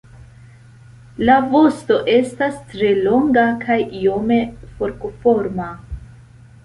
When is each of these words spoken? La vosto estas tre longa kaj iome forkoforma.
La 1.29 1.35
vosto 1.51 1.99
estas 2.15 2.57
tre 2.71 2.89
longa 3.09 3.43
kaj 3.67 3.79
iome 4.01 4.41
forkoforma. 4.81 5.69